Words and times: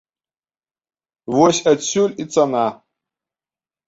Вось 1.35 1.59
адсюль 1.71 2.15
і 2.25 2.27
цана. 2.37 2.65